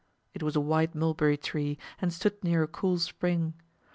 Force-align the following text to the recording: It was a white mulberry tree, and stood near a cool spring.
It 0.33 0.41
was 0.41 0.55
a 0.55 0.59
white 0.61 0.95
mulberry 0.95 1.37
tree, 1.37 1.77
and 2.01 2.11
stood 2.11 2.43
near 2.43 2.63
a 2.63 2.67
cool 2.67 2.97
spring. 2.97 3.53